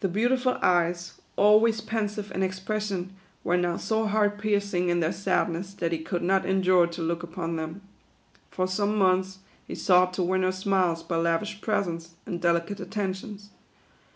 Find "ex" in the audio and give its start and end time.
2.42-2.58